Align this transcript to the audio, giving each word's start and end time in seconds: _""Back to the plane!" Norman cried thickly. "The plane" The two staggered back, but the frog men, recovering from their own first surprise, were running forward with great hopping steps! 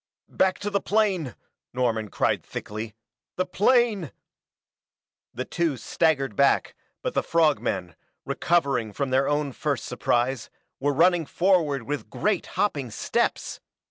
_""Back 0.35 0.57
to 0.61 0.71
the 0.71 0.81
plane!" 0.81 1.35
Norman 1.73 2.09
cried 2.09 2.43
thickly. 2.43 2.95
"The 3.35 3.45
plane" 3.45 4.11
The 5.35 5.45
two 5.45 5.77
staggered 5.77 6.35
back, 6.35 6.73
but 7.03 7.13
the 7.13 7.21
frog 7.21 7.59
men, 7.61 7.95
recovering 8.25 8.93
from 8.93 9.11
their 9.11 9.29
own 9.29 9.51
first 9.51 9.85
surprise, 9.85 10.49
were 10.79 10.91
running 10.91 11.27
forward 11.27 11.83
with 11.83 12.09
great 12.09 12.47
hopping 12.57 12.89
steps! 12.89 13.59